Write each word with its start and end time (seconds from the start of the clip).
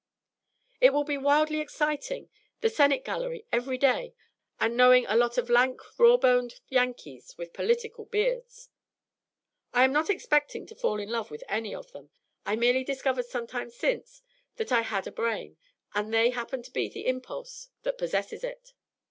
"It 0.79 0.93
will 0.93 1.03
be 1.03 1.19
wildly 1.19 1.59
exciting 1.59 2.31
the 2.61 2.71
Senate 2.71 3.05
Gallery 3.05 3.45
every 3.51 3.77
day, 3.77 4.15
and 4.59 4.75
knowing 4.75 5.05
a 5.05 5.15
lot 5.15 5.37
of 5.37 5.47
lank 5.47 5.79
raw 5.99 6.17
boned 6.17 6.59
Yankees 6.69 7.37
with 7.37 7.53
political 7.53 8.05
beards." 8.05 8.69
"I 9.75 9.83
am 9.83 9.93
not 9.93 10.09
expecting 10.09 10.65
to 10.65 10.75
fall 10.75 10.99
in 10.99 11.11
love 11.11 11.29
with 11.29 11.43
any 11.47 11.75
of 11.75 11.91
them. 11.91 12.09
I 12.47 12.55
merely 12.55 12.83
discovered 12.83 13.27
some 13.27 13.45
time 13.45 13.69
since 13.69 14.23
that 14.55 14.71
I 14.71 14.81
had 14.81 15.05
a 15.05 15.11
brain, 15.11 15.57
and 15.93 16.11
they 16.11 16.31
happen 16.31 16.63
to 16.63 16.71
be 16.71 16.89
the 16.89 17.05
impulse 17.05 17.69
that 17.83 17.99
possesses 17.99 18.43
it. 18.43 18.73